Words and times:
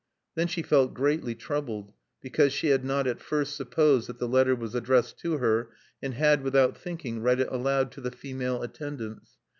Then 0.33 0.47
she 0.47 0.63
felt 0.63 0.95
greatly 0.95 1.35
troubled, 1.35 1.93
because 2.21 2.51
she 2.51 2.69
had 2.69 2.83
not 2.83 3.05
at 3.05 3.19
first 3.21 3.55
supposed 3.55 4.09
that 4.09 4.17
the 4.17 4.27
letter 4.27 4.55
was 4.55 4.73
addressed 4.73 5.19
to 5.19 5.37
her, 5.37 5.69
and 6.01 6.15
had, 6.15 6.41
without 6.41 6.75
thinking, 6.75 7.21
read 7.21 7.39
it 7.39 7.49
aloud 7.51 7.91
to 7.91 8.01
the 8.01 8.09
female 8.09 8.63
attendants. 8.63 9.37